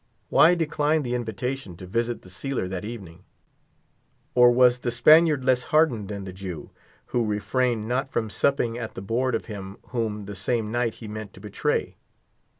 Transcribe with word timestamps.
Why 0.29 0.55
decline 0.55 1.03
the 1.03 1.13
invitation 1.13 1.77
to 1.77 1.85
visit 1.85 2.23
the 2.23 2.29
sealer 2.31 2.67
that 2.67 2.83
evening? 2.83 3.23
Or 4.33 4.49
was 4.49 4.79
the 4.79 4.89
Spaniard 4.89 5.45
less 5.45 5.65
hardened 5.65 6.07
than 6.07 6.23
the 6.23 6.33
Jew, 6.33 6.71
who 7.13 7.23
refrained 7.23 7.87
not 7.87 8.09
from 8.09 8.27
supping 8.31 8.79
at 8.79 8.95
the 8.95 9.01
board 9.03 9.35
of 9.35 9.45
him 9.45 9.77
whom 9.89 10.25
the 10.25 10.33
same 10.33 10.71
night 10.71 10.95
he 10.95 11.07
meant 11.07 11.33
to 11.33 11.39
betray? 11.39 11.97